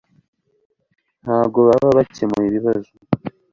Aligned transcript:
ntabwo 1.23 1.57
baba 1.67 1.89
bakemuye 1.97 2.47
ibibazo 2.49 2.91